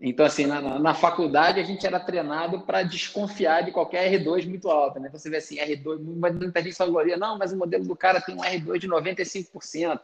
[0.00, 4.70] então, assim, na, na, faculdade a gente era treinado para desconfiar de qualquer R2 muito
[4.70, 5.08] alta, né?
[5.12, 8.40] Você vê assim, R2, muita gente falaria, não, mas o modelo do cara tem um
[8.40, 10.00] R2 de 95%.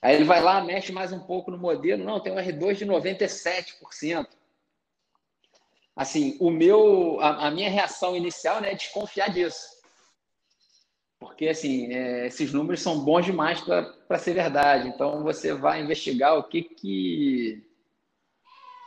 [0.00, 2.86] Aí ele vai lá, mexe mais um pouco no modelo, não, tem um R2 de
[2.86, 4.26] 97%.
[5.94, 9.76] Assim, o meu, a, a minha reação inicial né, é desconfiar disso.
[11.18, 14.88] Porque, assim, é, esses números são bons demais para ser verdade.
[14.88, 17.65] Então, você vai investigar o que que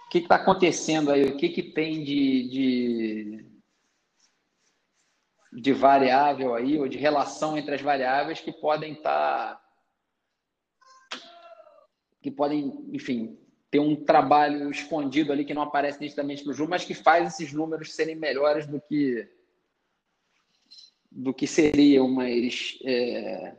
[0.10, 1.24] o que está acontecendo aí?
[1.26, 3.46] O que, que tem de, de,
[5.54, 9.54] de, variável aí, ou de relação entre as variáveis que podem estar.
[9.54, 9.62] Tá,
[12.24, 13.38] que podem, enfim,
[13.70, 17.54] ter um trabalho escondido ali que não aparece nitidamente no jogo, mas que faz esses
[17.54, 19.30] números serem melhores do que
[21.12, 23.56] do que seriam, mas é,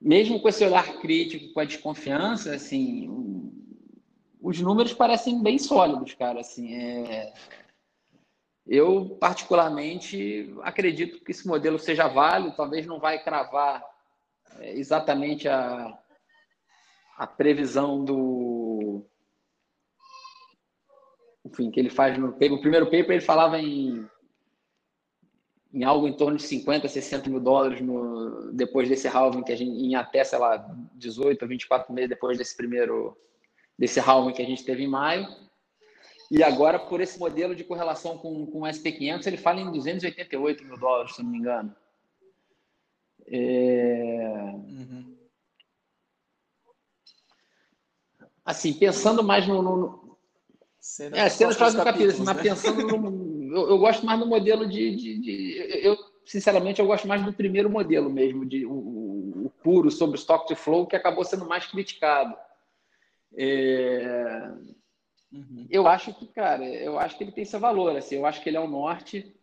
[0.00, 3.08] mesmo com esse olhar crítico, com a desconfiança, assim,
[4.42, 6.40] os números parecem bem sólidos, cara.
[6.40, 7.32] Assim, é...
[8.66, 13.84] Eu, particularmente, acredito que esse modelo seja válido, talvez não vai cravar
[14.58, 15.98] é, exatamente a,
[17.16, 19.04] a previsão do.
[21.44, 24.08] Enfim, que ele faz no primeiro paper ele falava em,
[25.74, 29.56] em algo em torno de 50, 60 mil dólares no, depois desse halving, que a
[29.56, 30.56] gente, em até, sei lá,
[30.94, 33.16] 18 ou 24 meses depois desse primeiro
[33.82, 35.26] desse halving que a gente teve em maio.
[36.30, 40.64] E agora, por esse modelo de correlação com, com o SP500, ele fala em 288
[40.64, 41.74] mil dólares, se não me engano.
[43.26, 44.52] É...
[44.54, 45.16] Uhum.
[48.44, 49.60] Assim, pensando mais no.
[49.60, 50.16] no...
[50.78, 52.32] Cena é, cenas faz um capítulo, assim, né?
[52.32, 53.56] mas pensando no.
[53.56, 57.32] Eu, eu, gosto mais do modelo de, de, de, Eu, sinceramente, eu gosto mais do
[57.32, 61.46] primeiro modelo mesmo, de, o, o puro sobre o stock to flow, que acabou sendo
[61.46, 62.36] mais criticado.
[63.36, 64.50] É...
[65.32, 65.66] Uhum.
[65.70, 67.96] Eu acho que, cara, eu acho que ele tem seu valor.
[67.96, 69.34] Assim, eu acho que ele é o norte.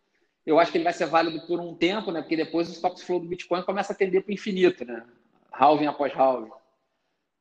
[0.46, 2.20] Eu acho que ele vai ser válido por um tempo, né?
[2.20, 5.04] Porque depois o stock flow do Bitcoin começa a tender para o infinito, né?
[5.52, 6.50] Halving após halving.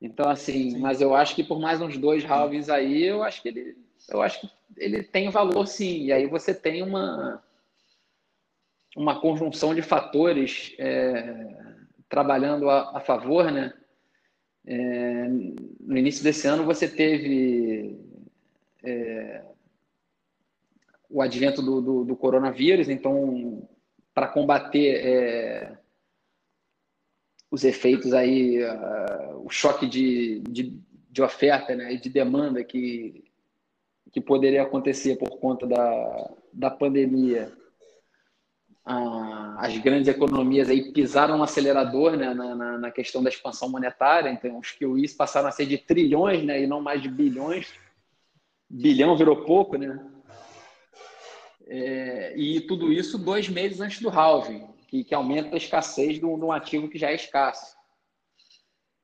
[0.01, 0.79] Então, assim, sim.
[0.79, 3.77] mas eu acho que por mais uns dois halvings aí, eu acho que ele,
[4.09, 6.05] eu acho que ele tem valor, sim.
[6.05, 7.43] E aí você tem uma
[8.95, 11.55] uma conjunção de fatores é,
[12.09, 13.73] trabalhando a, a favor, né?
[14.71, 15.27] É,
[15.79, 17.97] no início desse ano você teve
[18.83, 19.43] é,
[21.09, 23.67] o advento do, do, do, coronavírus, então
[24.13, 25.77] para combater é,
[27.49, 30.79] os efeitos aí, uh, o choque de, de,
[31.09, 33.23] de oferta né, e de demanda que,
[34.11, 37.51] que poderia acontecer por conta da, da pandemia
[38.85, 44.29] as grandes economias aí pisaram no acelerador né, na, na, na, questão da expansão monetária,
[44.29, 47.73] então os QIs passaram a ser de trilhões né, e não mais de bilhões.
[48.69, 49.99] Bilhão virou pouco, né?
[51.67, 56.25] É, e tudo isso dois meses antes do halving, que, que aumenta a escassez de
[56.25, 57.78] um ativo que já é escasso.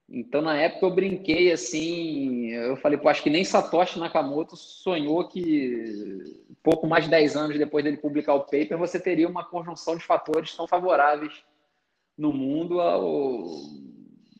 [0.07, 2.51] Então, na época, eu brinquei assim.
[2.51, 7.57] Eu falei, pô, acho que nem Satoshi Nakamoto sonhou que pouco mais de 10 anos
[7.57, 11.43] depois dele publicar o paper, você teria uma conjunção de fatores tão favoráveis
[12.17, 12.77] no mundo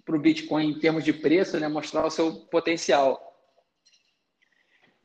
[0.04, 3.22] para o Bitcoin em termos de preço, né, mostrar o seu potencial.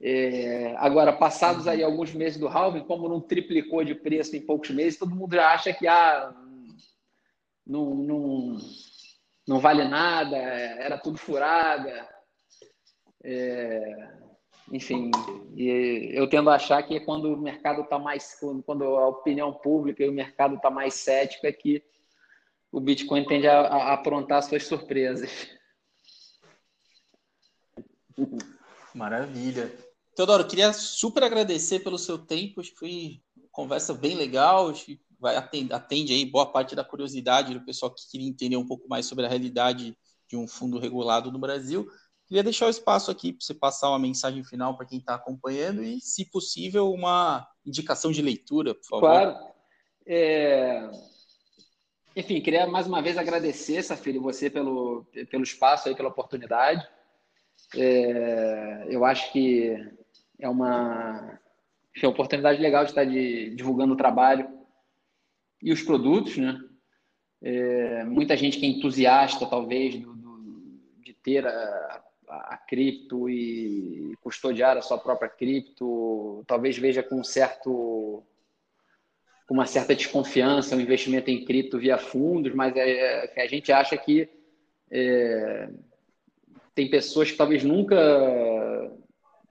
[0.00, 4.70] É, agora, passados aí alguns meses do halving, como não triplicou de preço em poucos
[4.70, 6.34] meses, todo mundo já acha que ah,
[7.66, 8.58] não, não,
[9.50, 12.08] não vale nada, era tudo furada.
[13.24, 14.12] É,
[14.70, 15.10] enfim,
[15.56, 20.08] eu tendo a achar que quando o mercado está mais, quando a opinião pública e
[20.08, 21.82] o mercado está mais cético, é que
[22.70, 25.48] o Bitcoin tende a, a aprontar suas surpresas.
[28.94, 29.68] Maravilha.
[30.14, 34.84] Teodoro, queria super agradecer pelo seu tempo, acho que foi uma conversa bem legal, acho
[34.84, 38.66] que vai atende, atende aí boa parte da curiosidade do pessoal que queria entender um
[38.66, 41.86] pouco mais sobre a realidade de um fundo regulado no Brasil.
[42.26, 45.82] Queria deixar o espaço aqui para você passar uma mensagem final para quem está acompanhando
[45.82, 49.00] e, se possível, uma indicação de leitura, por favor.
[49.00, 49.36] Claro.
[50.06, 50.90] É...
[52.16, 56.86] Enfim, queria mais uma vez agradecer, Safiri, você pelo, pelo espaço aí, pela oportunidade.
[57.76, 58.86] É...
[58.88, 59.76] Eu acho que
[60.38, 61.36] é uma,
[62.00, 64.59] é uma oportunidade legal de estar de, divulgando o trabalho
[65.62, 66.60] e os produtos, né?
[67.42, 68.04] É...
[68.04, 74.76] muita gente que é entusiasta, talvez, do, do, de ter a, a, cripto e custodiar
[74.76, 78.22] a sua própria cripto, talvez veja com um certo
[79.46, 83.72] com uma certa desconfiança o investimento em cripto via fundos, mas é, é, a gente
[83.72, 84.28] acha que
[84.88, 85.68] é,
[86.72, 87.96] tem pessoas que talvez nunca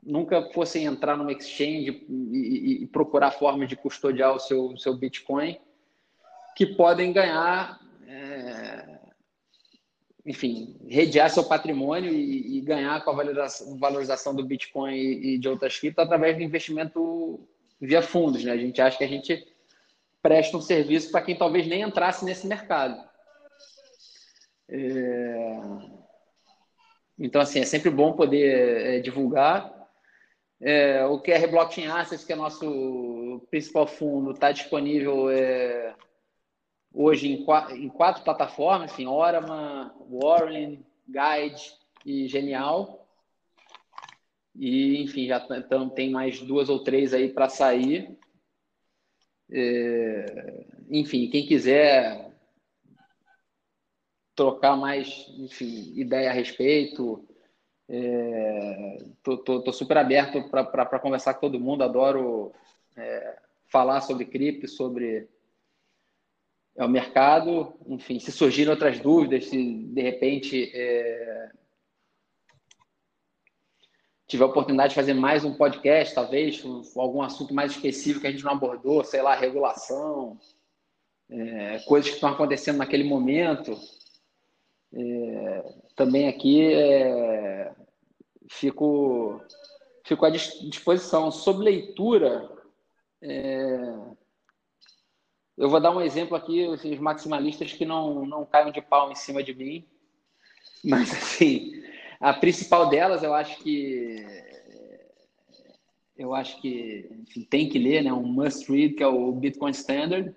[0.01, 4.95] nunca fossem entrar numa exchange e, e, e procurar formas de custodiar o seu, seu
[4.95, 5.59] Bitcoin
[6.59, 8.99] que podem ganhar, é,
[10.25, 15.47] enfim, redear seu patrimônio e, e, ganhar com a valorização, valorização do Bitcoin e, de
[15.47, 17.47] outras criptos através do investimento
[17.79, 18.43] via fundos.
[18.43, 18.51] Né?
[18.51, 19.47] A gente acha que a gente
[20.21, 23.01] presta um serviço para quem talvez nem entrasse nesse mercado.
[24.67, 25.61] É...
[27.17, 29.73] Então, assim, é sempre bom poder é, divulgar.
[30.59, 35.95] É, o QR Blockchain Assets, que é nosso principal fundo, está disponível é,
[36.93, 41.73] hoje em quatro, em quatro plataformas, assim, Orama, Warren, Guide
[42.05, 43.07] e Genial.
[44.55, 48.17] E, enfim, já então, tem mais duas ou três aí para sair.
[49.51, 52.29] É, enfim, quem quiser
[54.35, 57.27] trocar mais enfim, ideia a respeito,
[57.89, 62.53] estou é, super aberto para conversar com todo mundo, adoro
[62.95, 65.27] é, falar sobre cripto, sobre
[66.79, 71.51] é, o mercado, enfim, se surgirem outras dúvidas, se de repente é,
[74.25, 76.63] tiver a oportunidade de fazer mais um podcast, talvez,
[76.95, 80.39] algum assunto mais específico que a gente não abordou, sei lá, regulação,
[81.29, 83.77] é, coisas que estão acontecendo naquele momento,
[84.93, 87.73] é, também aqui é,
[88.49, 89.41] fico,
[90.05, 91.29] fico à disposição.
[91.29, 92.49] Sobre leitura,
[93.21, 93.95] é,
[95.59, 99.15] eu vou dar um exemplo aqui, os maximalistas que não, não caiam de pau em
[99.15, 99.85] cima de mim,
[100.83, 101.79] mas assim
[102.19, 104.25] a principal delas, eu acho que
[106.17, 108.11] eu acho que enfim, tem que ler, né?
[108.11, 110.35] Um must read que é o Bitcoin Standard.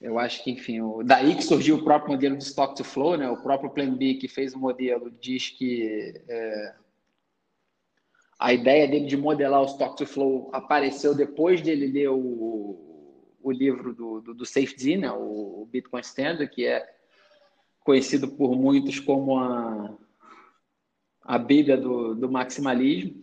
[0.00, 3.16] Eu acho que, enfim, o, daí que surgiu o próprio modelo de Stock to Flow,
[3.16, 3.28] né?
[3.28, 6.74] O próprio Plan B que fez o modelo diz que é,
[8.38, 12.91] a ideia dele de modelar o Stock to Flow apareceu depois de ele ler o,
[13.42, 15.10] o livro do, do, do Safety, né?
[15.10, 16.94] O, o Bitcoin Standard, que é
[17.80, 19.96] conhecido por muitos como a
[21.24, 23.22] a Bíblia do, do maximalismo.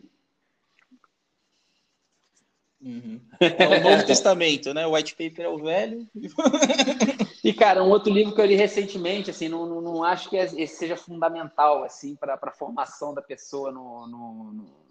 [2.82, 3.20] Uhum.
[3.39, 4.88] É o Novo Testamento, né?
[4.88, 6.07] O White Paper é o velho.
[7.43, 10.38] e, cara, um outro livro que eu li recentemente, assim, não, não, não acho que
[10.38, 14.86] esse seja fundamental, assim, para a formação da pessoa no, no, no,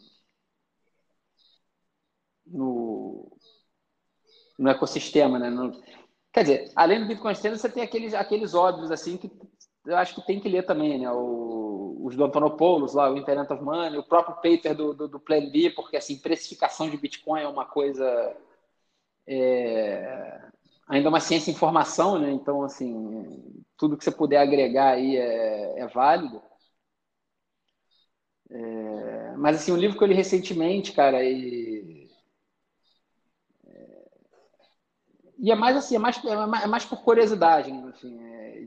[2.46, 3.37] no
[4.66, 5.50] ecossistema, né?
[5.50, 5.72] No,
[6.32, 9.30] quer dizer, além do Bitcoin Standard, você tem aqueles, aqueles óbvios, assim, que
[9.86, 11.10] eu acho que tem que ler também, né?
[11.12, 15.20] O, os do Antonopoulos, lá, o Internet of Money, o próprio paper do, do, do
[15.20, 18.36] Plan B, porque assim, precificação de Bitcoin é uma coisa
[19.26, 20.40] é,
[20.88, 22.30] ainda uma ciência informação, né?
[22.32, 26.42] Então, assim, tudo que você puder agregar aí é, é válido.
[28.50, 32.08] É, mas assim, um livro que eu li recentemente, cara, e,
[33.66, 34.08] é,
[35.38, 37.70] e é mais assim, é mais, é mais por curiosidade?
[37.70, 38.66] Assim, é,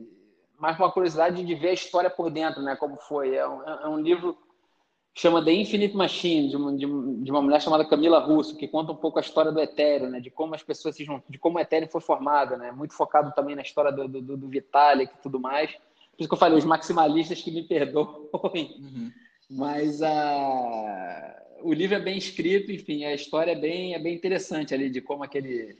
[0.58, 2.74] mais uma curiosidade de ver a história por dentro, né?
[2.76, 3.34] Como foi.
[3.34, 4.36] É um, é um livro
[5.12, 8.92] que chama The Infinite Machine, de uma, de uma mulher chamada Camila Russo, que conta
[8.92, 10.20] um pouco a história do Ethereum, né?
[10.20, 12.72] De como as pessoas se juntam, de como o Ethereum foi formado, né?
[12.72, 15.70] Muito focado também na história do, do, do Vitalik e tudo mais.
[15.72, 18.14] Por isso que eu falei, os maximalistas que me perdoem.
[18.32, 19.10] Uhum.
[19.50, 21.42] Mas a...
[21.62, 25.02] o livro é bem escrito, enfim, a história é bem, é bem interessante ali de
[25.02, 25.76] como aquele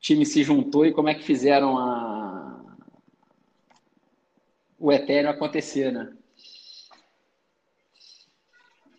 [0.00, 2.38] time se juntou e como é que fizeram a
[4.78, 6.16] o Ethereum acontecer, né?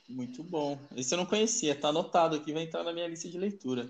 [0.09, 0.77] Muito bom.
[0.95, 3.89] Esse eu não conhecia, tá anotado aqui, vai entrar na minha lista de leitura.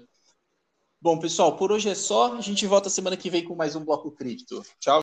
[1.02, 2.36] Bom, pessoal, por hoje é só.
[2.36, 4.62] A gente volta semana que vem com mais um Bloco Cripto.
[4.80, 4.98] Tchau.